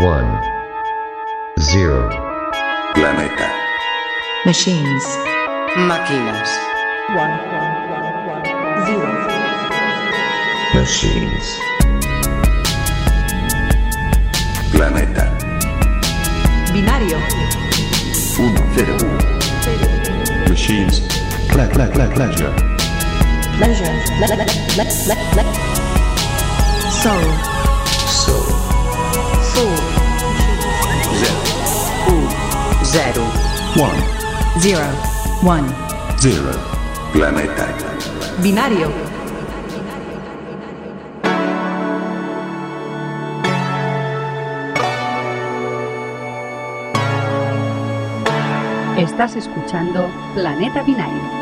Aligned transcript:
One. 0.00 0.40
Zero. 1.60 2.08
Planeta. 2.94 3.48
Machines. 4.44 5.04
Máquinas. 5.76 6.48
One. 7.14 7.34
Zero. 8.86 9.08
Machines. 10.74 11.58
Planeta. 14.72 15.24
Binario. 16.72 17.18
1, 18.38 18.74
0, 18.74 18.96
1. 18.96 20.48
Machines. 20.48 21.00
Ple, 21.48 21.66
ple, 21.68 21.86
ple, 21.88 22.08
pleasure. 22.14 22.52
Pleasure. 23.58 23.92
Le- 24.20 24.26
le- 24.26 24.36
le- 24.36 24.46
le- 24.76 25.16
le- 25.36 25.52
Soul. 27.02 27.24
Soul. 28.06 28.46
Soul. 29.52 29.81
Zero. 32.92 33.24
1, 33.74 33.88
Zero. 34.60 34.84
One. 35.42 35.66
0. 36.18 36.52
Planeta. 37.10 37.66
Binario. 38.42 38.90
Estás 48.98 49.36
escuchando 49.36 50.10
Planeta 50.34 50.82
Binario. 50.82 51.41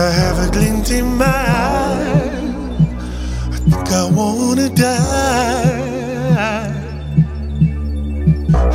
I 0.00 0.08
have 0.12 0.38
a 0.38 0.50
glint 0.50 0.90
in 0.90 1.18
my 1.18 1.26
eye. 1.26 2.30
I 3.52 3.58
think 3.68 3.88
I 3.92 4.04
wanna 4.10 4.68
die. 4.70 5.90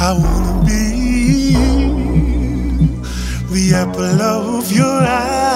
I 0.08 0.10
wanna 0.22 0.54
be 0.64 0.84
the 3.52 3.62
apple 3.82 4.22
of 4.22 4.72
your 4.72 5.00
eye. 5.04 5.50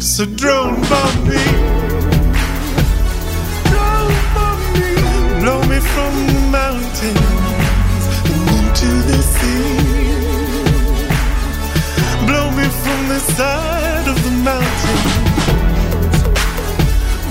So 0.00 0.24
drone 0.24 0.80
bomb 0.90 1.15
side 13.36 14.08
of 14.08 14.16
the 14.24 14.30
mountain, 14.48 15.00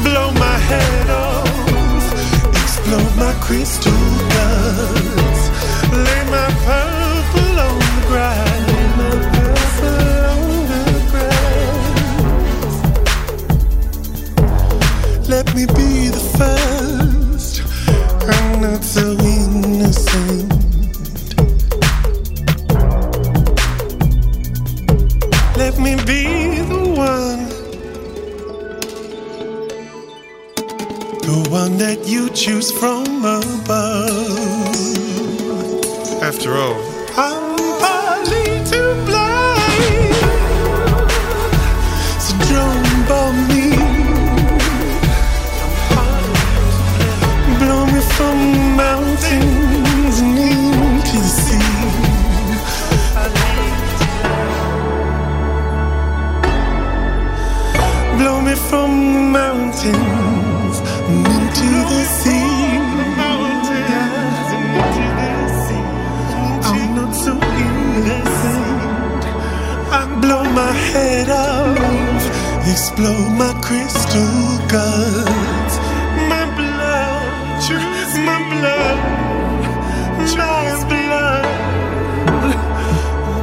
blow 0.04 0.30
my 0.34 0.58
head 0.70 1.10
off, 1.10 2.14
explode 2.62 3.16
my 3.18 3.34
crystal 3.42 3.92
guts, 4.34 5.42
lay 6.06 6.24
my 6.30 6.50
purple 6.68 7.60
on 7.68 7.80
the 7.96 8.04
grass. 8.08 8.60
Lay 8.70 8.88
my 9.02 9.16
purple 9.34 10.06
on 10.34 10.42
the 10.70 11.00
grass. 11.12 11.96
Let 15.28 15.48
me 15.56 15.64
be 15.80 15.92
the 16.18 16.24
first. 16.38 17.54
I'm 18.30 18.62
not 18.62 18.84
so 18.84 19.06
innocent. 19.18 20.45
One 31.76 31.88
that 31.88 32.08
you 32.08 32.30
choose 32.30 32.72
from 32.72 33.06
above. 33.26 34.76
After 36.22 36.54
all, 36.54 36.78
I'm 37.18 37.56
partly 37.80 38.48
to 38.72 38.82
blame. 39.08 40.14
So 42.24 42.34
drone 42.48 42.92
bomb 43.10 43.38
me. 43.50 43.66
Blow 47.60 47.86
me 47.94 48.02
from 48.16 48.38
mountains 48.78 50.20
and 50.26 50.40
into 50.40 51.18
the 51.26 51.32
sea. 51.44 51.70
Blow 58.18 58.38
me 58.42 58.56
from 58.70 58.92
the 59.14 59.20
mountains 59.40 60.45
explode 72.76 73.32
my 73.38 73.54
crystal 73.62 74.58
guts. 74.68 75.76
My 76.30 76.46
blood, 76.58 77.62
my 78.30 78.40
blood, 78.52 78.98
blood. 80.92 81.48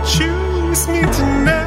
Choose 0.07 0.89
me 0.89 1.01
tonight. 1.01 1.62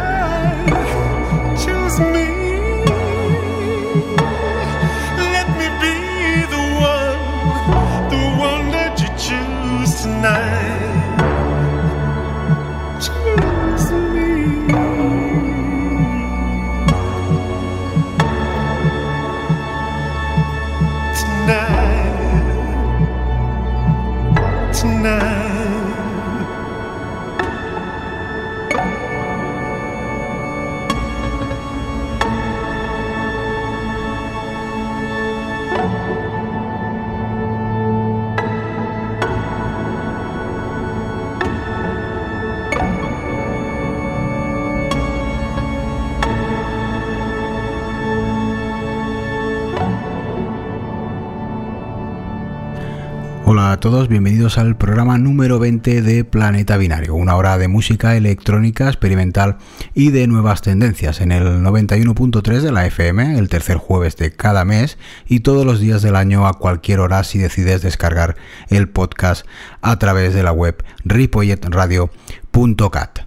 Todos, 53.92 54.08
bienvenidos 54.08 54.58
al 54.58 54.78
programa 54.78 55.20
número 55.20 55.60
20 55.60 56.02
de 56.02 56.24
Planeta 56.24 56.76
Binario, 56.76 57.14
una 57.14 57.36
hora 57.36 57.60
de 57.60 57.68
música 57.68 58.18
electrónica 58.18 58.88
experimental 58.88 59.58
y 59.94 60.10
de 60.10 60.26
nuevas 60.26 60.64
tendencias 60.64 61.22
en 61.22 61.32
el 61.32 61.62
91.3 61.62 62.62
de 62.62 62.72
la 62.72 62.88
FM, 62.88 63.38
el 63.38 63.48
tercer 63.48 63.78
jueves 63.78 64.18
de 64.18 64.32
cada 64.32 64.66
mes 64.66 64.98
y 65.28 65.42
todos 65.42 65.68
los 65.68 65.80
días 65.80 66.02
del 66.02 66.16
año 66.16 66.48
a 66.48 66.54
cualquier 66.54 67.00
hora 67.00 67.24
si 67.24 67.38
decides 67.38 67.84
descargar 67.84 68.38
el 68.70 68.90
podcast 68.90 69.46
a 69.84 70.00
través 70.00 70.34
de 70.34 70.42
la 70.42 70.52
web 70.52 70.84
ripolletradio.cat. 71.04 73.20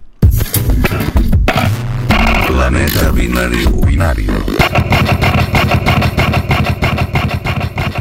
Planeta 2.47 3.11
Binario. 3.11 3.71
Binario. 3.87 4.33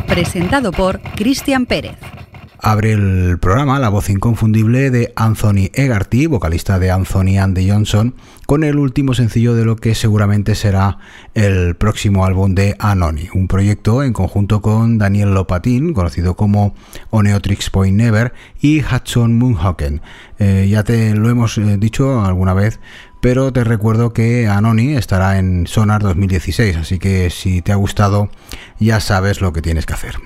Presentado 0.08 0.72
por 0.72 1.00
Cristian 1.14 1.64
Pérez. 1.64 2.17
Abre 2.60 2.90
el 2.90 3.38
programa 3.38 3.78
la 3.78 3.88
voz 3.88 4.10
inconfundible 4.10 4.90
de 4.90 5.12
Anthony 5.14 5.70
Egarty, 5.74 6.26
vocalista 6.26 6.80
de 6.80 6.90
Anthony 6.90 7.38
and 7.38 7.54
the 7.54 7.70
Johnson, 7.70 8.16
con 8.46 8.64
el 8.64 8.78
último 8.78 9.14
sencillo 9.14 9.54
de 9.54 9.64
lo 9.64 9.76
que 9.76 9.94
seguramente 9.94 10.56
será 10.56 10.98
el 11.34 11.76
próximo 11.76 12.24
álbum 12.24 12.56
de 12.56 12.74
Anony, 12.80 13.28
un 13.32 13.46
proyecto 13.46 14.02
en 14.02 14.12
conjunto 14.12 14.60
con 14.60 14.98
Daniel 14.98 15.34
Lopatin, 15.34 15.94
conocido 15.94 16.34
como 16.34 16.74
Oneotrix 17.10 17.70
Point 17.70 17.96
Never, 17.96 18.32
y 18.60 18.80
Hudson 18.80 19.38
Moonhocken. 19.38 20.02
Eh, 20.40 20.66
ya 20.68 20.82
te 20.82 21.14
lo 21.14 21.30
hemos 21.30 21.58
eh, 21.58 21.76
dicho 21.78 22.24
alguna 22.24 22.54
vez, 22.54 22.80
pero 23.20 23.52
te 23.52 23.64
recuerdo 23.64 24.12
que 24.12 24.46
Anony 24.46 24.94
estará 24.94 25.38
en 25.38 25.66
Sonar 25.66 26.02
2016, 26.02 26.76
así 26.76 26.98
que 26.98 27.30
si 27.30 27.62
te 27.62 27.72
ha 27.72 27.76
gustado 27.76 28.30
ya 28.78 29.00
sabes 29.00 29.40
lo 29.40 29.52
que 29.52 29.62
tienes 29.62 29.86
que 29.86 29.94
hacer. 29.94 30.16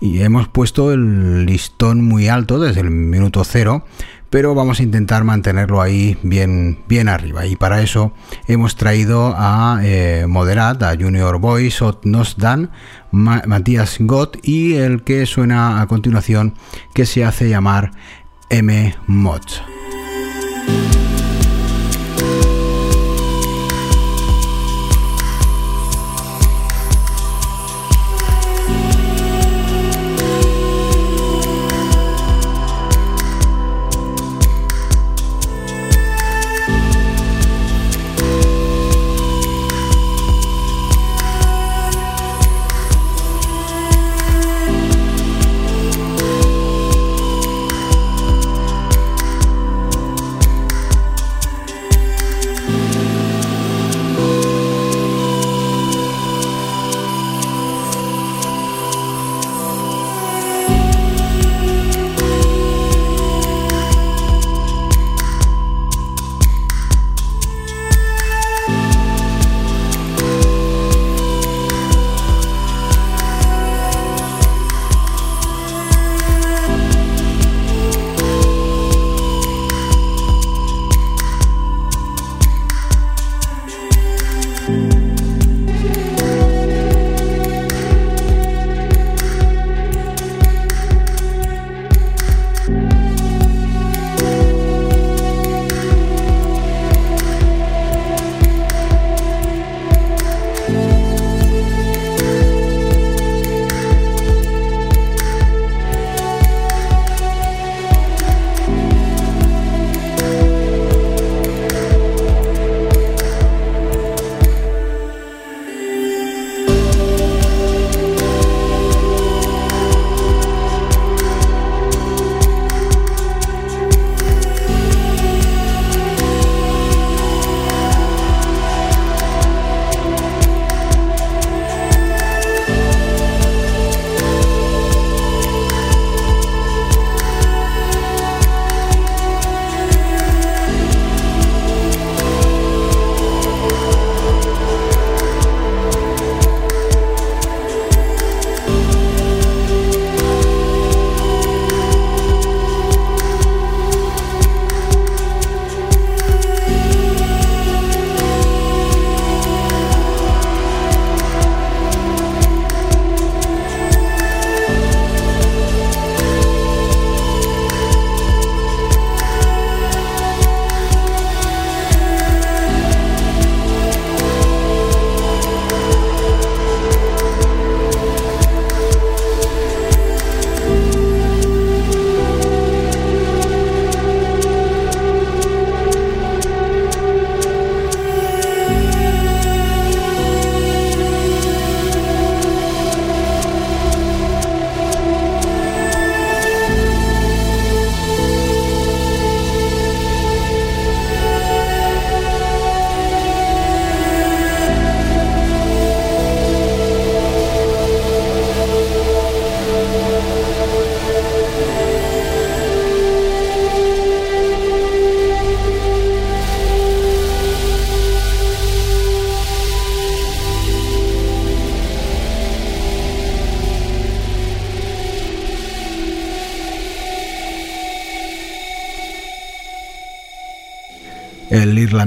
Y 0.00 0.22
hemos 0.22 0.48
puesto 0.48 0.92
el 0.92 1.46
listón 1.46 2.02
muy 2.02 2.28
alto 2.28 2.58
desde 2.58 2.80
el 2.80 2.90
minuto 2.90 3.44
cero, 3.44 3.84
pero 4.30 4.54
vamos 4.54 4.80
a 4.80 4.82
intentar 4.82 5.24
mantenerlo 5.24 5.80
ahí 5.80 6.18
bien, 6.22 6.80
bien 6.86 7.08
arriba. 7.08 7.46
Y 7.46 7.56
para 7.56 7.82
eso 7.82 8.12
hemos 8.46 8.76
traído 8.76 9.34
a 9.36 9.80
eh, 9.82 10.26
Moderat, 10.28 10.82
a 10.82 10.96
Junior 10.96 11.38
Boys, 11.38 11.80
Nos 12.04 12.36
Dan, 12.36 12.70
Matías 13.10 13.96
Gott 14.00 14.38
y 14.42 14.74
el 14.74 15.02
que 15.02 15.24
suena 15.26 15.80
a 15.80 15.86
continuación 15.86 16.54
que 16.94 17.06
se 17.06 17.24
hace 17.24 17.48
llamar 17.48 17.92
M. 18.50 18.94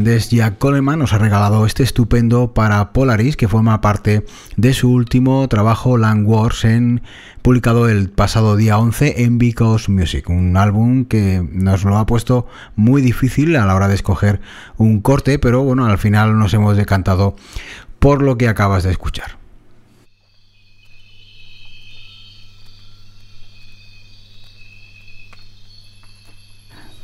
irlandés 0.01 0.31
Jack 0.31 0.57
Coleman 0.57 0.97
nos 0.97 1.13
ha 1.13 1.19
regalado 1.19 1.65
este 1.67 1.83
estupendo 1.83 2.55
para 2.55 2.91
Polaris 2.91 3.37
que 3.37 3.47
forma 3.47 3.81
parte 3.81 4.25
de 4.57 4.73
su 4.73 4.91
último 4.91 5.47
trabajo 5.47 5.95
Land 5.95 6.27
Wars 6.27 6.65
en, 6.65 7.03
publicado 7.43 7.87
el 7.87 8.09
pasado 8.09 8.55
día 8.55 8.79
11 8.79 9.23
en 9.23 9.37
Because 9.37 9.91
Music, 9.91 10.27
un 10.29 10.57
álbum 10.57 11.05
que 11.05 11.47
nos 11.51 11.83
lo 11.83 11.97
ha 11.97 12.07
puesto 12.07 12.47
muy 12.75 13.03
difícil 13.03 13.55
a 13.55 13.65
la 13.67 13.75
hora 13.75 13.87
de 13.87 13.95
escoger 13.95 14.41
un 14.77 15.01
corte, 15.01 15.37
pero 15.37 15.61
bueno, 15.61 15.85
al 15.85 15.99
final 15.99 16.39
nos 16.39 16.53
hemos 16.55 16.77
decantado 16.77 17.35
por 17.99 18.23
lo 18.23 18.39
que 18.39 18.47
acabas 18.47 18.81
de 18.83 18.89
escuchar. 18.89 19.40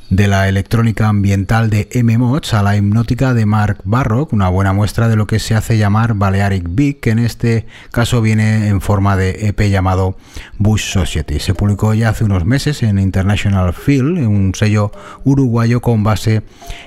De 0.09 0.27
la 0.27 0.47
electrónica 0.47 1.09
ambiental 1.09 1.69
de 1.69 1.89
M-Mods 1.91 2.53
a 2.53 2.63
la 2.63 2.77
hipnótica 2.77 3.33
de 3.33 3.45
Mark 3.45 3.79
Barrock, 3.83 4.31
una 4.31 4.47
buena 4.47 4.71
muestra 4.71 5.09
de 5.09 5.15
lo 5.15 5.27
que 5.27 5.39
se 5.39 5.53
hace 5.53 5.77
llamar 5.77 6.13
Balearic 6.13 6.63
Big, 6.69 6.99
que 6.99 7.09
en 7.09 7.19
este 7.19 7.67
caso 7.91 8.21
viene 8.21 8.67
en 8.67 8.79
forma 8.79 9.17
de 9.17 9.47
EP 9.47 9.59
llamado 9.69 10.17
Bush 10.57 10.91
Society. 10.91 11.39
Se 11.39 11.53
publicó 11.53 11.93
ya 11.93 12.09
hace 12.09 12.23
unos 12.23 12.45
meses 12.45 12.83
en 12.83 12.99
International 12.99 13.73
Feel, 13.73 14.25
un 14.25 14.53
sello 14.55 14.91
uruguayo 15.25 15.81
con 15.81 16.03
base 16.03 16.43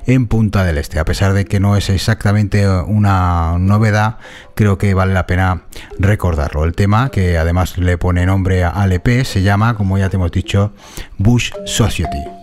en 0.06 0.26
Punta 0.26 0.64
del 0.64 0.78
Este. 0.78 0.98
A 0.98 1.04
pesar 1.04 1.34
de 1.34 1.44
que 1.44 1.60
no 1.60 1.76
es 1.76 1.90
exactamente 1.90 2.68
una 2.68 3.58
novedad, 3.58 4.16
creo 4.54 4.78
que 4.78 4.94
vale 4.94 5.12
la 5.12 5.26
pena 5.26 5.64
recordarlo. 5.98 6.64
El 6.64 6.74
tema, 6.74 7.10
que 7.10 7.36
además 7.36 7.76
le 7.76 7.98
pone 7.98 8.24
nombre 8.24 8.64
al 8.64 8.92
EP, 8.92 9.24
se 9.24 9.42
llama, 9.42 9.74
como 9.74 9.98
ya 9.98 10.08
te 10.08 10.16
hemos 10.16 10.32
dicho, 10.32 10.72
Bush 11.18 11.50
Society. 11.66 12.39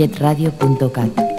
En 0.00 1.33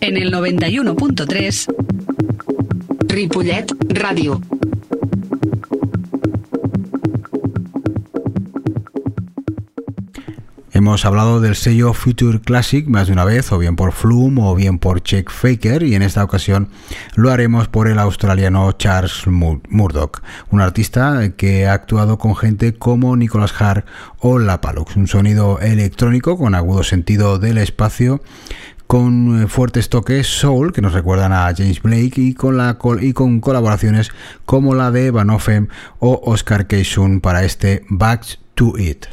En 0.00 0.16
el 0.18 0.32
91.3 0.32 1.66
Ripollet 3.08 3.74
Radio. 3.88 4.47
Hemos 10.88 11.04
hablado 11.04 11.42
del 11.42 11.54
sello 11.54 11.92
Future 11.92 12.40
Classic 12.40 12.86
más 12.86 13.08
de 13.08 13.12
una 13.12 13.26
vez, 13.26 13.52
o 13.52 13.58
bien 13.58 13.76
por 13.76 13.92
Flume 13.92 14.40
o 14.42 14.54
bien 14.54 14.78
por 14.78 15.02
Check 15.02 15.30
Faker, 15.30 15.82
y 15.82 15.94
en 15.94 16.00
esta 16.00 16.24
ocasión 16.24 16.70
lo 17.14 17.30
haremos 17.30 17.68
por 17.68 17.88
el 17.88 17.98
australiano 17.98 18.72
Charles 18.72 19.26
Murdoch, 19.26 20.22
un 20.50 20.62
artista 20.62 21.34
que 21.36 21.66
ha 21.66 21.74
actuado 21.74 22.16
con 22.16 22.34
gente 22.34 22.72
como 22.72 23.18
Nicholas 23.18 23.52
Hart 23.60 23.84
o 24.20 24.38
La 24.38 24.62
Palux, 24.62 24.96
un 24.96 25.08
sonido 25.08 25.60
electrónico 25.60 26.38
con 26.38 26.54
agudo 26.54 26.82
sentido 26.82 27.38
del 27.38 27.58
espacio 27.58 28.22
con 28.86 29.42
eh, 29.42 29.46
fuertes 29.46 29.90
toques 29.90 30.26
soul 30.26 30.72
que 30.72 30.80
nos 30.80 30.94
recuerdan 30.94 31.34
a 31.34 31.52
James 31.54 31.82
Blake 31.82 32.14
y 32.16 32.32
con, 32.32 32.56
la 32.56 32.78
y 33.02 33.12
con 33.12 33.40
colaboraciones 33.40 34.10
como 34.46 34.74
la 34.74 34.90
de 34.90 35.10
Van 35.10 35.28
Offem 35.28 35.68
o 35.98 36.18
Oscar 36.24 36.66
Keisun 36.66 37.20
para 37.20 37.44
este 37.44 37.84
Back 37.90 38.38
to 38.54 38.78
It. 38.78 39.04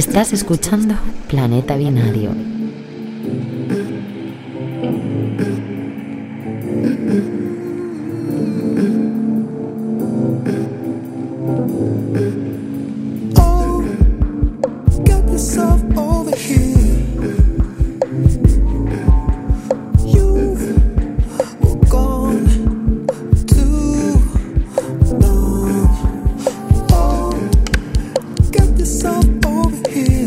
Estás 0.00 0.32
escuchando 0.32 0.94
Planeta 1.28 1.76
Binario. 1.76 2.30
myself 29.02 29.46
over 29.46 29.90
here. 29.90 30.19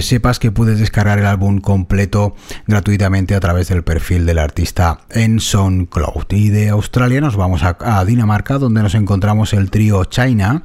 Sepas 0.00 0.38
que 0.38 0.52
puedes 0.52 0.78
descargar 0.78 1.18
el 1.18 1.26
álbum 1.26 1.60
completo 1.60 2.34
gratuitamente 2.66 3.34
a 3.34 3.40
través 3.40 3.68
del 3.68 3.82
perfil 3.82 4.26
del 4.26 4.38
artista 4.38 5.00
en 5.10 5.40
SoundCloud. 5.40 6.26
Y 6.30 6.50
de 6.50 6.68
Australia 6.68 7.20
nos 7.20 7.36
vamos 7.36 7.62
a, 7.62 7.76
a 7.80 8.04
Dinamarca, 8.04 8.58
donde 8.58 8.82
nos 8.82 8.94
encontramos 8.94 9.52
el 9.52 9.70
trío 9.70 10.04
China, 10.04 10.62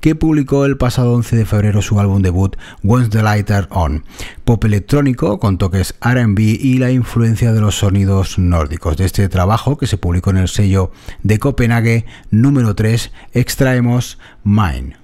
que 0.00 0.14
publicó 0.14 0.64
el 0.64 0.76
pasado 0.76 1.12
11 1.14 1.36
de 1.36 1.46
febrero 1.46 1.82
su 1.82 1.98
álbum 2.00 2.22
debut 2.22 2.56
Once 2.84 3.10
the 3.10 3.22
Lighter 3.22 3.66
On, 3.70 4.04
pop 4.44 4.64
electrónico 4.64 5.38
con 5.38 5.58
toques 5.58 5.94
RB 6.00 6.38
y 6.38 6.78
la 6.78 6.90
influencia 6.90 7.52
de 7.52 7.60
los 7.60 7.76
sonidos 7.76 8.38
nórdicos. 8.38 8.96
De 8.96 9.04
este 9.04 9.28
trabajo, 9.28 9.76
que 9.76 9.86
se 9.86 9.98
publicó 9.98 10.30
en 10.30 10.38
el 10.38 10.48
sello 10.48 10.92
de 11.22 11.38
Copenhague 11.38 12.06
número 12.30 12.74
3, 12.74 13.12
extraemos 13.32 14.18
Mine. 14.44 14.96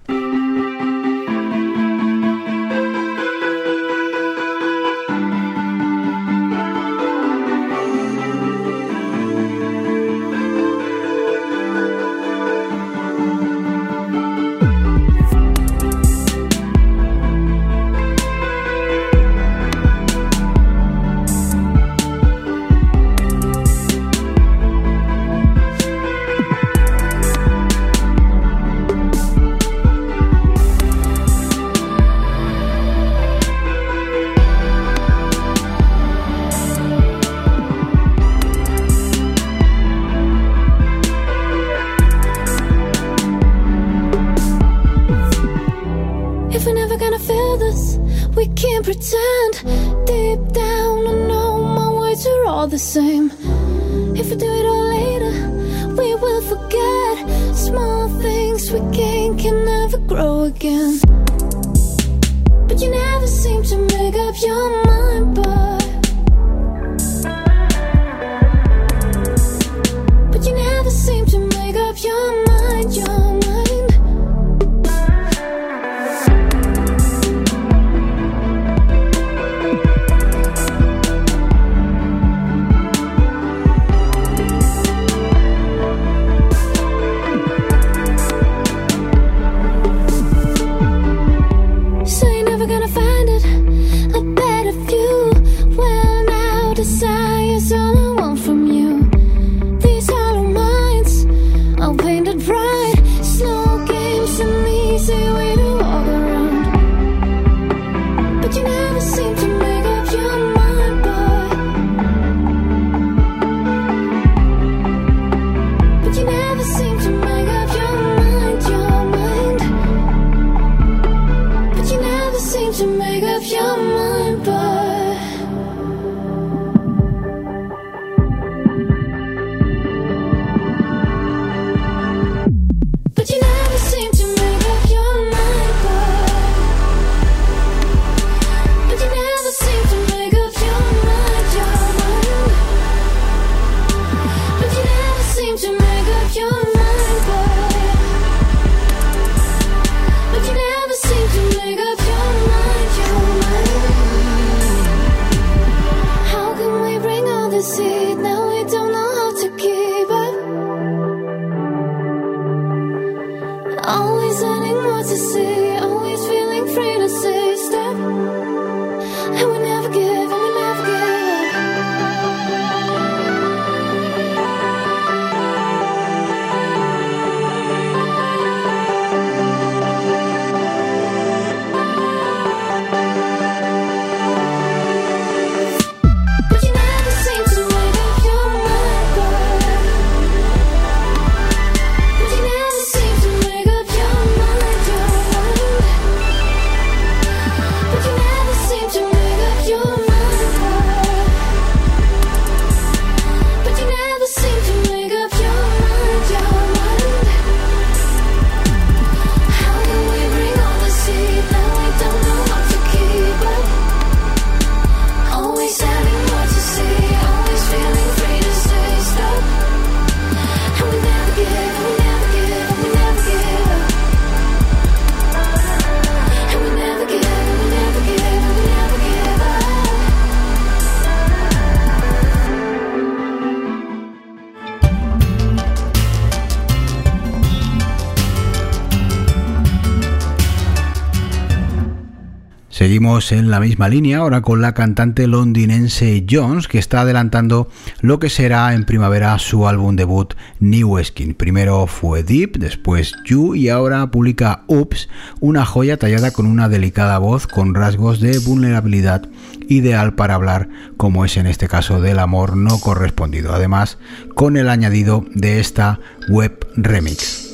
Seguimos 242.94 243.32
en 243.32 243.50
la 243.50 243.58
misma 243.58 243.88
línea 243.88 244.18
ahora 244.18 244.40
con 244.40 244.62
la 244.62 244.72
cantante 244.72 245.26
londinense 245.26 246.24
Jones 246.30 246.68
que 246.68 246.78
está 246.78 247.00
adelantando 247.00 247.68
lo 248.02 248.20
que 248.20 248.30
será 248.30 248.72
en 248.72 248.84
primavera 248.84 249.36
su 249.40 249.66
álbum 249.66 249.96
debut 249.96 250.34
New 250.60 251.02
Skin. 251.02 251.34
Primero 251.34 251.88
fue 251.88 252.22
Deep, 252.22 252.56
después 252.58 253.12
You 253.24 253.56
y 253.56 253.68
ahora 253.68 254.12
publica 254.12 254.62
Oops, 254.68 255.08
una 255.40 255.64
joya 255.64 255.96
tallada 255.96 256.30
con 256.30 256.46
una 256.46 256.68
delicada 256.68 257.18
voz 257.18 257.48
con 257.48 257.74
rasgos 257.74 258.20
de 258.20 258.38
vulnerabilidad 258.38 259.28
ideal 259.68 260.14
para 260.14 260.36
hablar 260.36 260.68
como 260.96 261.24
es 261.24 261.36
en 261.36 261.48
este 261.48 261.66
caso 261.66 262.00
del 262.00 262.20
amor 262.20 262.56
no 262.56 262.78
correspondido. 262.78 263.54
Además 263.54 263.98
con 264.36 264.56
el 264.56 264.68
añadido 264.68 265.24
de 265.34 265.58
esta 265.58 265.98
web 266.28 266.64
remix. 266.76 267.53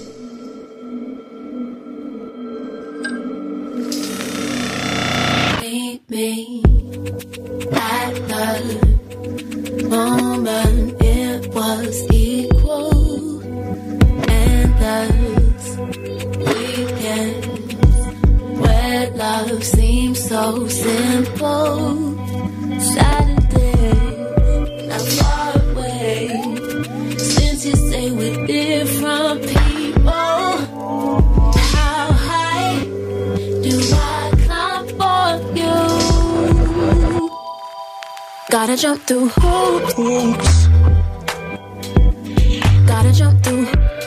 me. 6.10 6.60
I 7.72 8.12
the 8.32 9.86
moment, 9.88 11.00
it 11.00 11.54
was 11.54 12.06
equal. 12.12 13.40
And 14.28 14.68
those 14.86 15.66
weekends 16.36 17.46
where 18.60 19.10
love 19.10 19.62
seems 19.62 20.28
so 20.28 20.66
simple. 20.68 22.16
Sad 22.80 23.29
Gotta 38.50 38.76
jump 38.76 39.00
through 39.06 39.28
hoops. 39.28 40.66
Gotta 42.84 43.12
jump 43.12 43.44
through. 43.44 43.99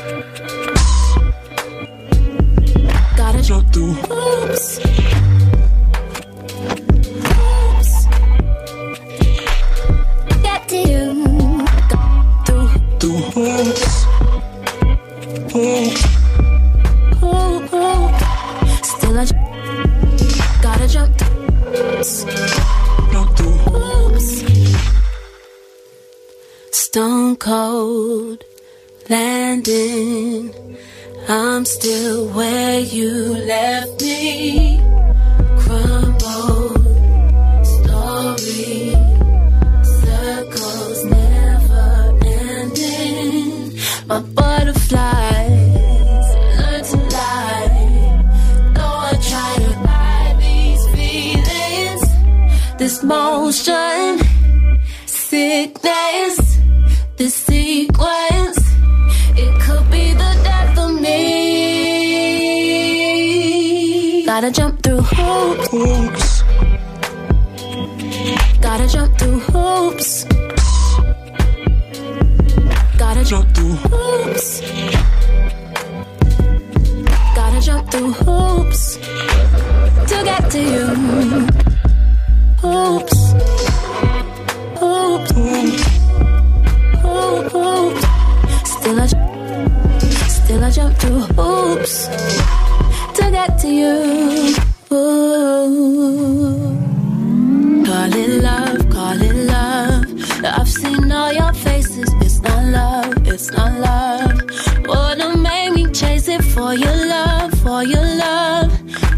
It 98.24 98.42
love, 98.42 98.90
call 98.90 99.22
it 99.22 99.36
love. 99.36 100.06
I've 100.44 100.70
seen 100.70 101.12
all 101.12 101.34
your 101.34 101.54
faces. 101.54 102.10
It's 102.22 102.40
not 102.42 102.64
love, 102.66 103.28
it's 103.28 103.52
not 103.52 103.72
love. 103.80 104.88
Wanna 104.88 105.36
make 105.38 105.74
me 105.74 105.92
chase 105.92 106.28
it 106.28 106.44
for 106.44 106.74
your 106.74 106.98
love, 107.16 107.52
for 107.64 107.84
your 107.84 108.08
love. 108.26 108.72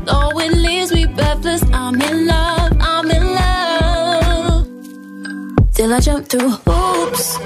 Though 0.05 0.39
it 0.39 0.53
leaves 0.53 0.91
me 0.93 1.05
breathless, 1.05 1.63
I'm 1.71 2.01
in 2.01 2.27
love, 2.27 2.71
I'm 2.79 3.11
in 3.11 3.25
love. 3.41 4.67
Till 5.73 5.93
I 5.93 5.99
jump 5.99 6.27
through 6.27 6.51
hoops, 6.65 7.37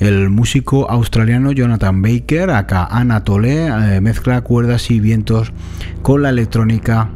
El 0.00 0.30
músico 0.30 0.90
australiano 0.90 1.52
Jonathan 1.52 2.02
Baker, 2.02 2.50
acá 2.50 2.86
Anatole, 2.90 3.66
eh, 3.66 4.00
mezcla 4.00 4.40
cuerdas 4.40 4.90
y 4.90 4.98
vientos 4.98 5.52
con 6.02 6.22
la 6.22 6.30
electrónica 6.30 7.08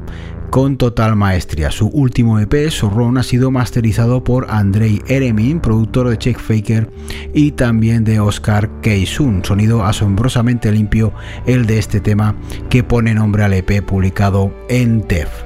con 0.56 0.78
total 0.78 1.16
maestría. 1.16 1.70
Su 1.70 1.88
último 1.88 2.40
EP, 2.40 2.70
Sorron, 2.70 3.18
ha 3.18 3.22
sido 3.22 3.50
masterizado 3.50 4.24
por 4.24 4.46
Andrei 4.48 5.02
Eremin, 5.06 5.60
productor 5.60 6.08
de 6.08 6.16
Check 6.16 6.38
Faker 6.38 6.88
y 7.34 7.50
también 7.50 8.04
de 8.04 8.20
Oscar 8.20 8.70
Keisun. 8.80 9.44
Sonido 9.44 9.84
asombrosamente 9.84 10.72
limpio 10.72 11.12
el 11.44 11.66
de 11.66 11.76
este 11.76 12.00
tema 12.00 12.36
que 12.70 12.82
pone 12.82 13.12
nombre 13.12 13.44
al 13.44 13.52
EP 13.52 13.84
publicado 13.84 14.50
en 14.70 15.02
TEF. 15.02 15.45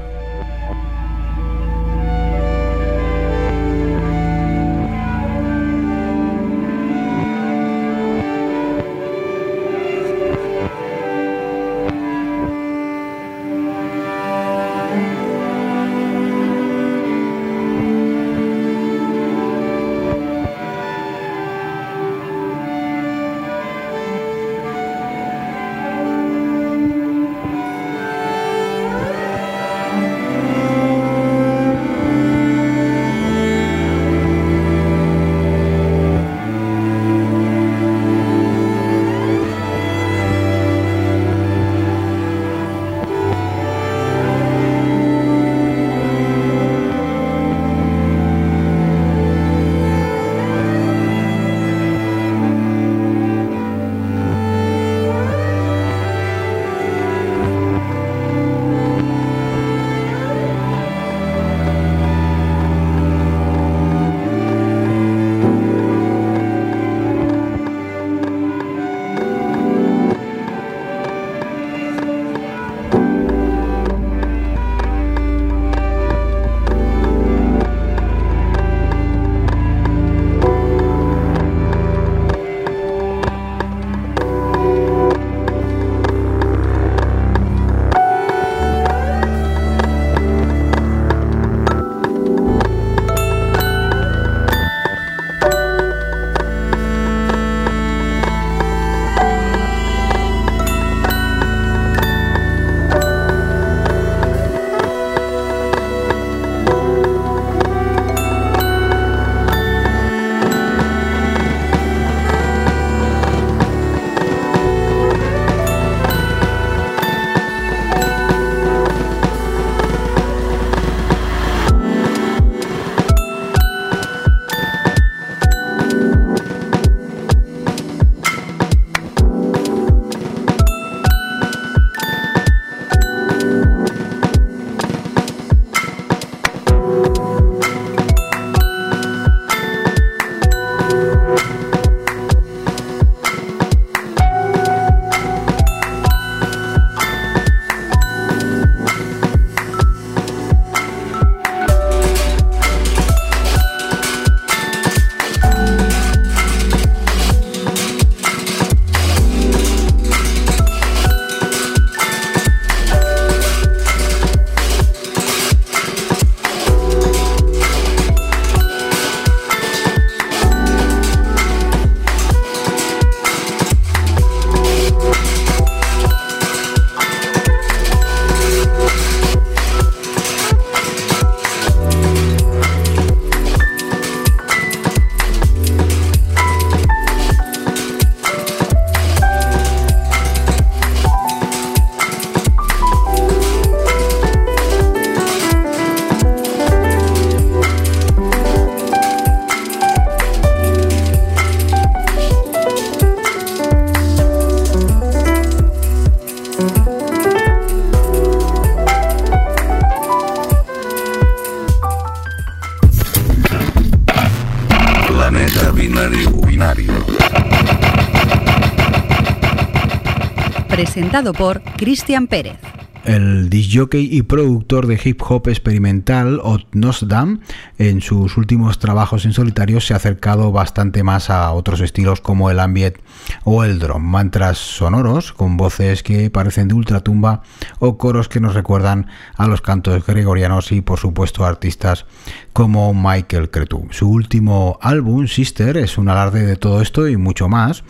Presentado 221.11 221.33
por 221.33 221.61
Cristian 221.77 222.29
Pérez. 222.29 222.70
El 223.05 223.49
disjockey 223.49 224.09
y 224.11 224.23
productor 224.23 224.87
de 224.87 225.01
hip 225.03 225.23
hop 225.27 225.49
experimental 225.49 226.39
Ot 226.43 226.67
Nosdam 226.75 227.41
en 227.79 228.03
sus 228.03 228.37
últimos 228.37 228.79
trabajos 228.79 229.25
en 229.25 229.33
solitario 229.33 229.81
se 229.81 229.95
ha 229.95 229.97
acercado 229.97 230.53
bastante 230.53 231.03
más 231.03 231.31
a 231.31 231.51
otros 231.53 231.81
estilos 231.81 232.21
como 232.21 232.51
el 232.51 232.61
ambient 232.61 232.97
o 233.45 233.65
el 233.65 233.79
drum, 233.79 234.03
mantras 234.03 234.59
sonoros 234.59 235.33
con 235.33 235.57
voces 235.57 236.03
que 236.03 236.29
parecen 236.29 236.69
de 236.69 236.75
ultratumba 236.75 237.43
o 237.79 237.97
coros 237.97 238.29
que 238.29 238.41
nos 238.41 238.55
recuerdan 238.55 239.07
a 239.35 239.47
los 239.47 239.63
cantos 239.63 240.05
gregorianos 240.05 240.71
y 240.71 240.83
por 240.83 240.99
supuesto 240.99 241.47
artistas 241.47 242.05
como 242.53 242.93
Michael 242.93 243.51
Cretu. 243.51 243.87
Su 243.93 244.11
último 244.11 244.79
álbum, 244.83 245.27
Sister, 245.27 245.79
es 245.79 245.97
un 245.97 246.11
alarde 246.11 246.45
de 246.45 246.57
todo 246.57 246.83
esto 246.83 247.09
y 247.09 247.17
mucho 247.17 247.49
más 247.49 247.83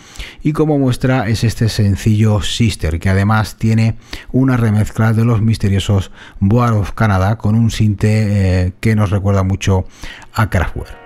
y 0.45 0.53
como 0.53 0.79
muestra 0.79 1.29
es 1.29 1.43
este 1.43 1.69
sencillo 1.69 2.43
Sister 2.43 3.01
que 3.01 3.09
además 3.09 3.57
tiene 3.57 3.97
una 4.31 4.57
remezcla 4.57 5.00
de 5.01 5.25
los 5.25 5.41
misteriosos 5.41 6.11
Boar 6.41 6.75
of 6.75 6.93
Canada 6.93 7.39
con 7.39 7.55
un 7.55 7.71
sinte 7.71 8.67
eh, 8.67 8.73
que 8.81 8.95
nos 8.95 9.11
recuerda 9.11 9.43
mucho 9.43 9.87
a 10.35 10.51
Kraftwerk. 10.51 11.00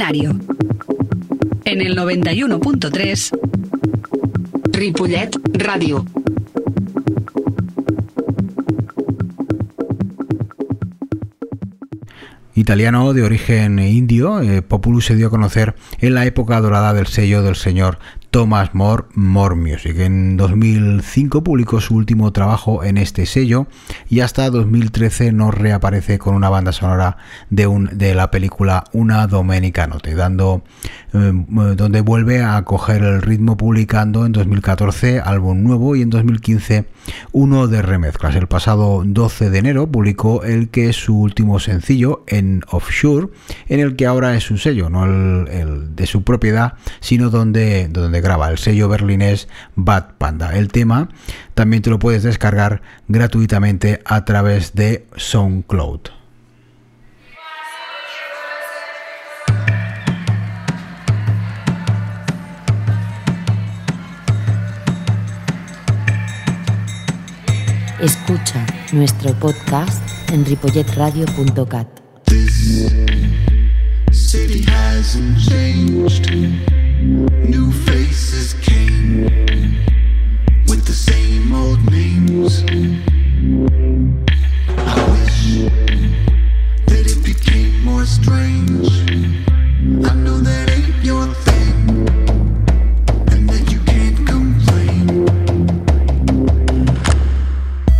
En 0.00 1.82
el 1.82 1.94
91.3 1.94 3.38
Ripollet 4.72 5.36
Ràdio. 5.52 6.06
Italiano 12.54 13.12
de 13.12 13.22
origen 13.22 13.78
indio, 13.78 14.40
eh, 14.40 14.62
Populus 14.62 15.04
se 15.04 15.16
dio 15.16 15.26
a 15.26 15.30
conocer 15.30 15.74
en 15.98 16.14
la 16.14 16.24
época 16.24 16.58
dorada 16.62 16.94
del 16.94 17.06
sello 17.06 17.42
del 17.42 17.56
señor 17.56 17.98
Thomas 18.30 18.74
More, 18.74 19.04
More 19.14 19.56
Music. 19.56 19.98
En 19.98 20.36
2005 20.36 21.42
publicó 21.42 21.80
su 21.80 21.96
último 21.96 22.32
trabajo 22.32 22.84
en 22.84 22.96
este 22.96 23.26
sello 23.26 23.66
y 24.08 24.20
hasta 24.20 24.48
2013 24.50 25.32
nos 25.32 25.52
reaparece 25.52 26.18
con 26.18 26.34
una 26.34 26.48
banda 26.48 26.70
sonora 26.70 27.16
de, 27.50 27.66
un, 27.66 27.90
de 27.92 28.14
la 28.14 28.30
película 28.30 28.84
Una 28.92 29.26
Domenica 29.26 29.88
Note, 29.88 30.14
dando, 30.14 30.62
eh, 31.12 31.32
donde 31.76 32.00
vuelve 32.02 32.42
a 32.42 32.62
coger 32.62 33.02
el 33.02 33.20
ritmo 33.20 33.56
publicando 33.56 34.24
en 34.24 34.32
2014 34.32 35.20
álbum 35.20 35.64
nuevo 35.64 35.96
y 35.96 36.02
en 36.02 36.10
2015 36.10 36.86
uno 37.32 37.66
de 37.66 37.82
remezclas. 37.82 38.36
El 38.36 38.46
pasado 38.46 39.02
12 39.04 39.50
de 39.50 39.58
enero 39.58 39.90
publicó 39.90 40.44
el 40.44 40.68
que 40.68 40.88
es 40.88 40.96
su 40.96 41.18
último 41.18 41.58
sencillo 41.58 42.22
en 42.28 42.62
Offshore, 42.70 43.28
en 43.68 43.80
el 43.80 43.96
que 43.96 44.06
ahora 44.06 44.36
es 44.36 44.52
un 44.52 44.58
sello, 44.58 44.88
no 44.88 45.04
el, 45.04 45.48
el 45.48 45.96
de 45.96 46.06
su 46.06 46.22
propiedad, 46.22 46.74
sino 47.00 47.30
donde, 47.30 47.88
donde 47.88 48.19
graba 48.20 48.48
el 48.50 48.58
sello 48.58 48.88
berlinés 48.88 49.48
Bad 49.74 50.14
Panda. 50.18 50.56
El 50.56 50.68
tema 50.68 51.08
también 51.54 51.82
te 51.82 51.90
lo 51.90 51.98
puedes 51.98 52.22
descargar 52.22 52.82
gratuitamente 53.08 54.00
a 54.04 54.24
través 54.24 54.74
de 54.74 55.06
SoundCloud. 55.16 56.00
Escucha 68.00 68.64
nuestro 68.92 69.34
podcast 69.34 70.02
en 70.30 70.46
ripolletradio.cat. 70.46 72.00
City 74.10 74.64
hasn't 74.66 75.38
changed. 75.38 76.79
New 77.00 77.72
faces 77.72 78.52
came 78.60 79.24
with 80.68 80.84
the 80.84 80.92
same 80.92 81.54
old 81.54 81.80
names. 81.90 82.62
I 84.76 85.10
wish 85.10 85.70
that 86.84 87.06
it 87.06 87.24
became 87.24 87.82
more 87.84 88.04
strange. 88.04 88.90
I 90.04 90.14
know 90.14 90.40
that 90.40 90.70
ain't 90.70 91.02
your 91.02 91.26
thing, 91.46 92.06
and 93.32 93.48
that 93.48 93.72
you 93.72 93.80
can't 93.86 94.26
complain. 94.26 95.24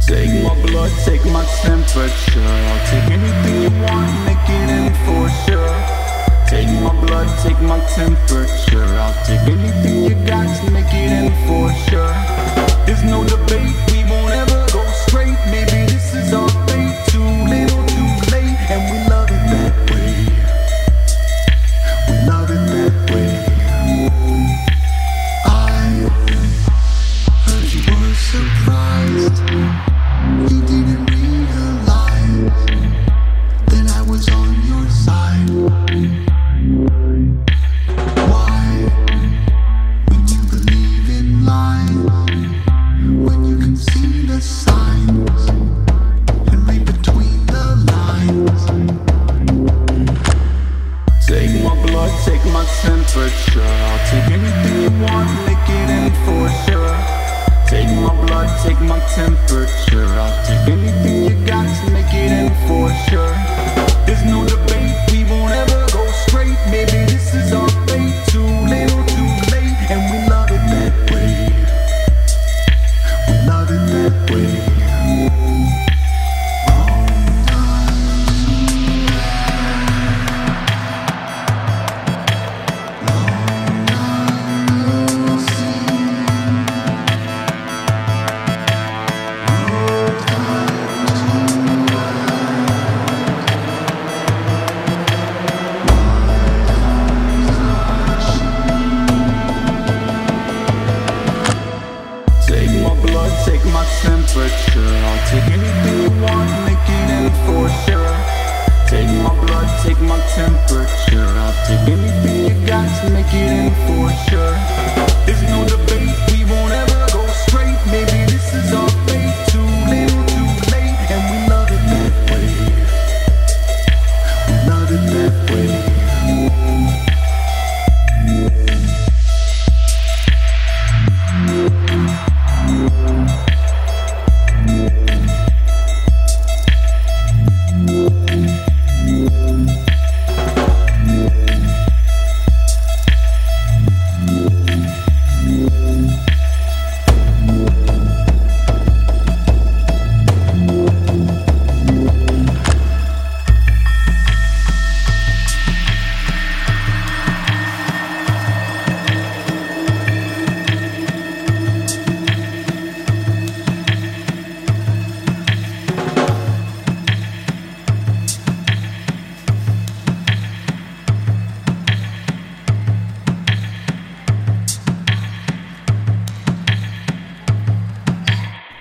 Take 0.06 0.44
my 0.44 0.54
blood, 0.66 0.92
take 1.06 1.24
my 1.32 1.44
temperature. 1.62 2.40
I'll 2.68 2.86
take 2.86 3.10
anything 3.10 3.62
you 3.62 3.70
want, 3.82 4.29
my 6.82 6.92
blood, 7.06 7.28
take 7.42 7.60
my 7.60 7.78
temperature. 7.94 8.84
I'll 8.98 9.14
take 9.26 9.40
anything 9.48 10.04
you 10.04 10.14
got 10.26 10.46
to 10.64 10.70
make 10.70 10.92
it 10.92 11.12
enforcer. 11.12 12.08
There's 12.86 13.04
no 13.04 13.24
debate, 13.24 13.74
we 13.92 14.04
won't 14.10 14.32
ever 14.32 14.66
go 14.72 14.82
straight. 15.06 15.36
Maybe 15.50 15.89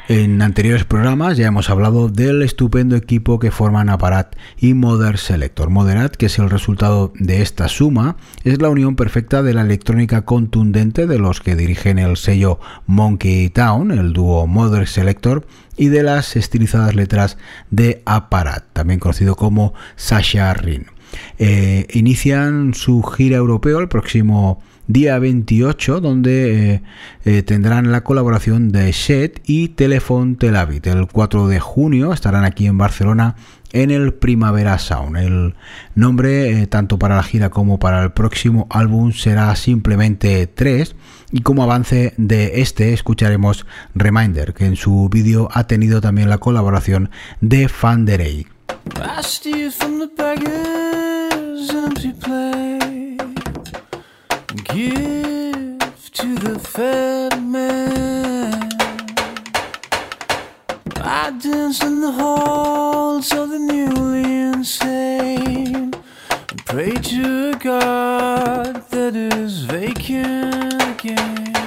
En 0.10 0.42
anteriores 0.42 0.86
programas 0.86 1.38
ya 1.38 1.46
hemos 1.46 1.70
hablado 1.70 2.10
del 2.10 2.42
estupendo 2.42 2.96
equipo 2.96 3.38
que 3.38 3.52
forman 3.52 3.90
Aparat 3.90 4.36
y 4.58 4.74
Modern 4.74 5.20
Selector. 5.20 5.70
Moderat, 5.70 6.16
que 6.16 6.26
es 6.26 6.40
el 6.40 6.50
resultado 6.50 7.14
de 7.14 7.44
esta 7.44 7.68
suma, 7.68 8.18
es 8.44 8.60
la 8.60 8.70
unión 8.70 8.96
perfecta 8.96 9.44
de 9.44 9.54
la 9.54 9.62
electrónica 9.62 10.26
contundente 10.26 11.06
de 11.06 11.20
los 11.20 11.42
que 11.42 11.56
dirigen 11.56 12.00
el 12.00 12.18
sello 12.18 12.60
Monkey 12.88 13.50
Town, 13.50 13.92
el 13.92 14.12
dúo 14.12 14.48
Modern 14.48 14.88
Selector, 14.88 15.46
y 15.78 15.90
de 15.90 16.02
las 16.02 16.36
estilizadas 16.36 16.96
letras 16.96 17.38
de 17.70 18.02
Aparat, 18.06 18.64
también 18.74 19.00
conocido 19.00 19.36
como 19.36 19.76
Sasha 19.96 20.52
Rin. 20.56 20.88
Eh, 21.38 21.86
inician 21.94 22.74
su 22.74 23.04
gira 23.04 23.38
europeo 23.38 23.80
el 23.80 23.90
próximo 23.90 24.60
día 24.90 25.20
28, 25.20 26.02
donde 26.02 26.74
eh, 26.74 26.82
eh, 27.24 27.44
tendrán 27.44 27.92
la 27.92 28.04
colaboración 28.04 28.70
de 28.70 28.92
Shed 28.92 29.34
y 29.46 29.70
Telefon 29.70 30.36
Tel 30.36 30.56
Aviv. 30.56 30.82
El 30.86 31.08
4 31.08 31.48
de 31.48 31.60
junio 31.60 32.12
estarán 32.12 32.44
aquí 32.44 32.66
en 32.66 32.78
Barcelona 32.78 33.36
en 33.72 33.92
el 33.92 34.14
Primavera 34.16 34.80
Sound. 34.80 35.18
El 35.18 35.56
nombre, 35.94 36.64
eh, 36.64 36.68
tanto 36.68 36.98
para 36.98 37.16
la 37.16 37.24
gira 37.24 37.50
como 37.50 37.78
para 37.78 38.02
el 38.04 38.12
próximo 38.12 38.68
álbum, 38.72 39.14
será 39.14 39.56
simplemente 39.56 40.48
3. 40.48 40.96
Y 41.32 41.42
como 41.42 41.62
avance 41.62 42.16
de 42.18 42.62
este, 42.62 42.92
escucharemos 42.94 43.68
Reminder, 43.94 44.56
que 44.56 44.66
en 44.66 44.76
su 44.76 45.08
vídeo 45.10 45.50
ha 45.54 45.68
tenido 45.68 46.02
también 46.02 46.30
la 46.30 46.40
colaboración 46.40 47.12
de 47.42 47.70
Fanderey. 47.70 48.48
I 48.96 50.59
Give 54.80 56.10
to 56.14 56.36
the 56.36 56.58
fed 56.58 57.44
man. 57.44 58.70
I 60.96 61.38
dance 61.38 61.84
in 61.84 62.00
the 62.00 62.14
halls 62.14 63.34
of 63.34 63.50
the 63.50 63.60
newly 63.60 64.24
insane. 64.54 65.94
And 66.50 66.66
pray 66.66 66.94
to 66.94 67.50
a 67.50 67.56
God 67.58 68.90
that 68.92 69.18
is 69.18 69.64
vacant 69.64 70.82
again. 70.82 71.59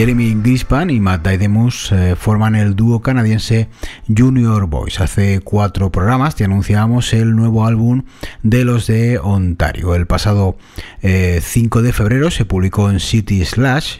Jeremy 0.00 0.34
Grispan 0.42 0.88
y 0.88 0.98
Matt 0.98 1.24
Daidemus 1.24 1.92
eh, 1.92 2.16
forman 2.16 2.54
el 2.54 2.74
dúo 2.74 3.02
canadiense 3.02 3.68
Junior 4.08 4.66
Boys. 4.66 4.98
Hace 4.98 5.40
cuatro 5.40 5.92
programas 5.92 6.36
te 6.36 6.44
anunciamos 6.44 7.12
el 7.12 7.36
nuevo 7.36 7.66
álbum 7.66 8.04
de 8.42 8.64
los 8.64 8.86
de 8.86 9.18
Ontario. 9.18 9.94
El 9.94 10.06
pasado 10.06 10.56
5 11.02 11.02
eh, 11.02 11.82
de 11.82 11.92
febrero 11.92 12.30
se 12.30 12.46
publicó 12.46 12.88
en 12.88 12.98
City 12.98 13.44
Slash 13.44 13.98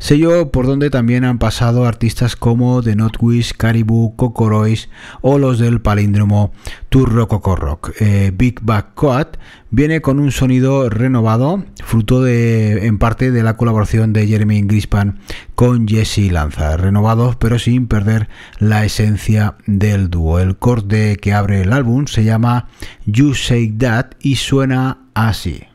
sello 0.00 0.50
por 0.50 0.66
donde 0.66 0.90
también 0.90 1.24
han 1.24 1.38
pasado 1.38 1.84
artistas 1.84 2.34
como 2.34 2.82
The 2.82 2.96
Notwish, 2.96 3.52
Caribou, 3.56 4.16
Cocorois 4.16 4.88
o 5.20 5.38
los 5.38 5.58
del 5.58 5.80
palíndromo 5.80 6.52
Turro 6.88 7.28
Rock. 7.28 7.92
Eh, 8.00 8.32
Big 8.34 8.60
Back 8.62 8.94
Coat 8.94 9.36
viene 9.70 10.00
con 10.00 10.18
un 10.18 10.32
sonido 10.32 10.88
renovado, 10.88 11.64
fruto 11.84 12.22
de, 12.22 12.86
en 12.86 12.98
parte 12.98 13.30
de 13.30 13.42
la 13.42 13.56
colaboración 13.56 14.12
de 14.12 14.26
Jeremy 14.26 14.62
Grispan 14.62 15.20
con 15.54 15.86
Jesse 15.86 16.32
Lanza, 16.32 16.76
renovado 16.76 17.36
pero 17.38 17.58
sin 17.58 17.86
perder 17.86 18.28
la 18.58 18.84
esencia 18.84 19.56
del 19.66 20.10
dúo. 20.10 20.40
El 20.40 20.56
corte 20.56 21.16
que 21.16 21.34
abre 21.34 21.60
el 21.60 21.72
álbum 21.72 22.06
se 22.06 22.24
llama 22.24 22.68
You 23.04 23.34
Say 23.34 23.70
That 23.72 24.12
y 24.20 24.36
suena 24.36 24.98
así. 25.14 25.69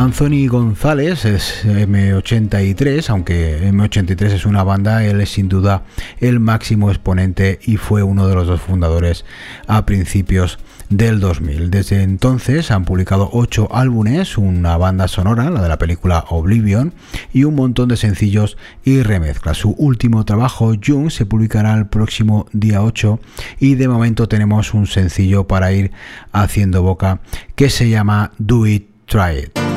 Anthony 0.00 0.48
González 0.48 1.26
es 1.26 1.62
M83, 1.66 3.10
aunque 3.10 3.70
M83 3.70 4.22
es 4.32 4.46
una 4.46 4.64
banda, 4.64 5.04
él 5.04 5.20
es 5.20 5.32
sin 5.32 5.50
duda 5.50 5.82
el 6.20 6.40
máximo 6.40 6.88
exponente 6.88 7.58
y 7.62 7.76
fue 7.76 8.02
uno 8.02 8.26
de 8.26 8.34
los 8.34 8.46
dos 8.46 8.62
fundadores 8.62 9.26
a 9.66 9.84
principios 9.84 10.58
del 10.88 11.20
2000. 11.20 11.70
Desde 11.70 12.02
entonces 12.02 12.70
han 12.70 12.86
publicado 12.86 13.28
ocho 13.34 13.68
álbumes, 13.76 14.38
una 14.38 14.78
banda 14.78 15.06
sonora, 15.06 15.50
la 15.50 15.60
de 15.60 15.68
la 15.68 15.76
película 15.76 16.24
Oblivion, 16.30 16.94
y 17.34 17.44
un 17.44 17.54
montón 17.54 17.90
de 17.90 17.98
sencillos 17.98 18.56
y 18.82 19.02
remezclas. 19.02 19.58
Su 19.58 19.72
último 19.72 20.24
trabajo, 20.24 20.72
Jung, 20.82 21.10
se 21.10 21.26
publicará 21.26 21.74
el 21.74 21.88
próximo 21.88 22.46
día 22.54 22.82
8 22.82 23.20
y 23.58 23.74
de 23.74 23.86
momento 23.86 24.28
tenemos 24.28 24.72
un 24.72 24.86
sencillo 24.86 25.46
para 25.46 25.72
ir 25.72 25.90
haciendo 26.32 26.82
boca 26.82 27.20
que 27.54 27.68
se 27.68 27.90
llama 27.90 28.32
Do 28.38 28.66
It, 28.66 28.88
Try 29.04 29.40
It. 29.40 29.69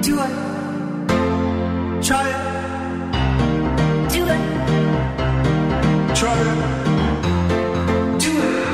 Do 0.00 0.14
it. 0.20 0.30
Try 2.02 2.28
it. 2.28 2.36
Do 4.12 4.20
it. 4.34 4.42
Try 6.14 6.34
it. 6.38 6.58
Do 8.22 8.30
it. 8.30 8.68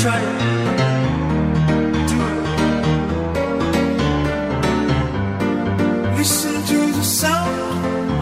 Try 0.00 0.18
it. 0.20 0.38
Do 2.08 2.16
it. 2.28 2.42
Listen 6.16 6.56
to 6.66 6.78
the 6.92 7.04
sound 7.04 7.54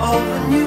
of 0.01 0.21
a 0.21 0.39
new 0.51 0.66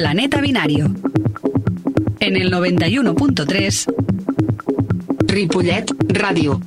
Planeta 0.00 0.40
Binario. 0.40 0.94
En 2.20 2.36
el 2.36 2.52
91.3 2.52 3.92
Ripollet 5.26 5.86
Ràdio. 6.06 6.60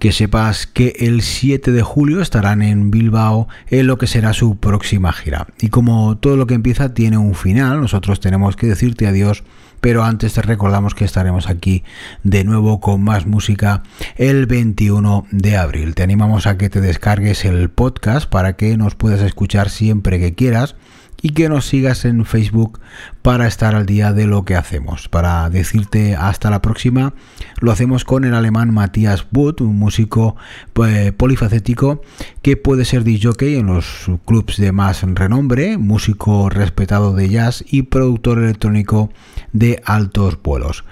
que 0.00 0.12
sepas 0.12 0.66
que 0.66 0.94
el 0.98 1.22
7 1.22 1.70
de 1.70 1.82
julio 1.82 2.20
estarán 2.20 2.62
en 2.62 2.90
Bilbao 2.90 3.46
en 3.68 3.86
lo 3.86 3.96
que 3.98 4.08
será 4.08 4.32
su 4.32 4.56
próxima 4.56 5.12
gira. 5.12 5.46
Y 5.60 5.68
como 5.68 6.18
todo 6.18 6.36
lo 6.36 6.46
que 6.46 6.54
empieza 6.54 6.94
tiene 6.94 7.18
un 7.18 7.34
final, 7.34 7.80
nosotros 7.80 8.18
tenemos 8.18 8.56
que 8.56 8.66
decirte 8.66 9.06
adiós, 9.06 9.44
pero 9.80 10.04
antes 10.04 10.34
te 10.34 10.42
recordamos 10.42 10.94
que 10.94 11.04
estaremos 11.04 11.48
aquí 11.48 11.84
de 12.22 12.44
nuevo 12.44 12.80
con 12.80 13.02
más 13.02 13.26
música 13.26 13.82
el 14.16 14.46
21 14.46 15.26
de 15.30 15.56
abril. 15.56 15.94
Te 15.94 16.02
animamos 16.02 16.46
a 16.46 16.58
que 16.58 16.70
te 16.70 16.80
descargues 16.80 17.44
el 17.44 17.68
podcast 17.70 18.28
para 18.28 18.54
que 18.54 18.76
nos 18.76 18.94
puedas 18.94 19.20
escuchar 19.20 19.70
siempre 19.70 20.18
que 20.18 20.34
quieras 20.34 20.76
y 21.20 21.30
que 21.30 21.48
nos 21.48 21.66
sigas 21.66 22.04
en 22.04 22.24
Facebook 22.24 22.80
para 23.22 23.46
estar 23.46 23.74
al 23.74 23.86
día 23.86 24.12
de 24.12 24.26
lo 24.26 24.44
que 24.44 24.54
hacemos. 24.54 25.08
Para 25.08 25.50
decirte 25.50 26.14
hasta 26.14 26.50
la 26.50 26.62
próxima, 26.62 27.14
lo 27.60 27.72
hacemos 27.72 28.04
con 28.04 28.24
el 28.24 28.34
alemán 28.34 28.72
Matthias 28.72 29.26
Wood, 29.32 29.60
un 29.60 29.76
músico 29.76 30.36
pues, 30.72 31.12
polifacético 31.12 32.02
que 32.48 32.56
puede 32.56 32.86
ser 32.86 33.04
disjockey 33.04 33.56
en 33.56 33.66
los 33.66 34.06
clubs 34.24 34.56
de 34.56 34.72
más 34.72 35.02
renombre, 35.02 35.76
músico 35.76 36.48
respetado 36.48 37.12
de 37.12 37.28
jazz 37.28 37.62
y 37.68 37.82
productor 37.82 38.38
electrónico 38.38 39.10
de 39.52 39.82
altos 39.84 40.38
vuelos. 40.42 40.84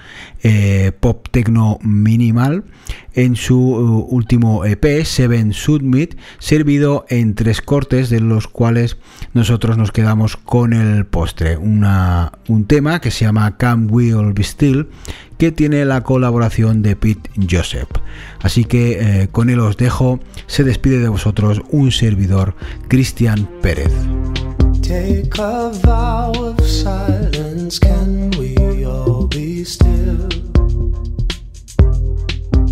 Eh, 0.42 0.92
pop 1.00 1.26
techno 1.30 1.78
minimal 1.82 2.64
en 3.14 3.36
su 3.36 3.58
uh, 3.58 4.06
último 4.14 4.66
EP, 4.66 5.02
Seven 5.04 5.54
Submit, 5.54 6.16
servido 6.38 7.06
en 7.08 7.34
tres 7.34 7.62
cortes, 7.62 8.10
de 8.10 8.20
los 8.20 8.46
cuales 8.46 8.98
nosotros 9.32 9.78
nos 9.78 9.92
quedamos 9.92 10.36
con 10.36 10.74
el 10.74 11.06
postre. 11.06 11.56
Una, 11.56 12.32
un 12.48 12.66
tema 12.66 13.00
que 13.00 13.10
se 13.10 13.24
llama 13.24 13.56
Can 13.56 13.88
We 13.90 14.14
All 14.14 14.34
Be 14.34 14.44
Still, 14.44 14.88
que 15.38 15.52
tiene 15.52 15.84
la 15.84 16.02
colaboración 16.02 16.82
de 16.82 16.96
Pete 16.96 17.30
Joseph. 17.50 17.88
Así 18.40 18.64
que 18.64 19.22
eh, 19.22 19.28
con 19.28 19.50
él 19.50 19.60
os 19.60 19.76
dejo, 19.76 20.20
se 20.46 20.64
despide 20.64 20.98
de 20.98 21.08
vosotros 21.08 21.62
un 21.70 21.92
servidor, 21.92 22.54
Cristian 22.88 23.48
Pérez. 23.62 23.92
Take 24.82 25.30
a 25.38 25.70
vow 25.82 26.32
of 26.32 26.60
silence. 26.64 27.80
Can 27.80 28.30
we 28.38 28.84
all 28.86 29.26
be 29.26 29.64
still? 29.64 30.28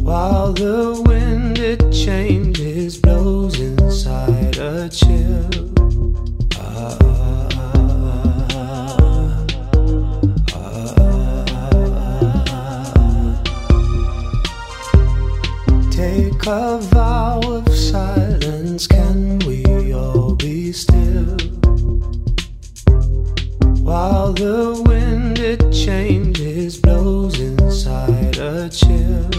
While 0.00 0.52
the 0.52 1.02
wind 1.06 1.58
it 1.58 1.90
changes, 1.90 2.98
blows 3.00 3.58
inside 3.58 4.58
a 4.58 4.88
chill. 4.88 5.63
A 16.46 16.78
vow 16.78 17.40
of 17.44 17.74
silence. 17.74 18.86
Can 18.86 19.38
we 19.40 19.94
all 19.94 20.34
be 20.34 20.72
still? 20.72 21.36
While 23.82 24.32
the 24.34 24.82
wind 24.86 25.38
it 25.38 25.72
changes, 25.72 26.78
blows 26.78 27.40
inside 27.40 28.36
a 28.36 28.68
chill. 28.68 29.30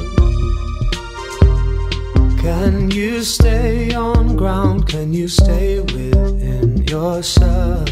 Can 2.41 2.89
you 2.89 3.23
stay 3.23 3.93
on 3.93 4.35
ground? 4.35 4.87
Can 4.87 5.13
you 5.13 5.27
stay 5.27 5.81
within 5.81 6.87
yourself? 6.87 7.89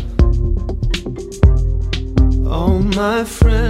Oh, 2.45 2.79
my 2.95 3.23
friend, 3.23 3.62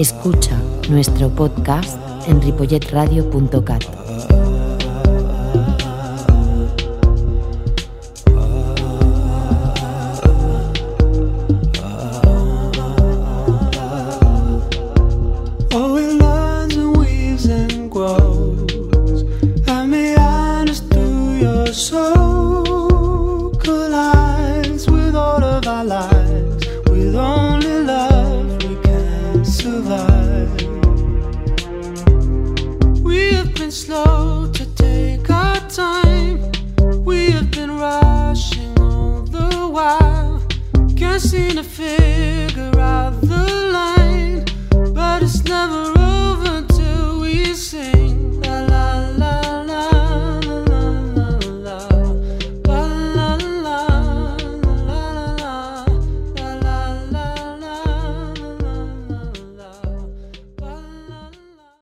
Escucha 0.00 0.58
nuestro 0.88 1.28
podcast 1.28 1.98
en 2.26 2.40
ripolletradio.cat. 2.40 4.09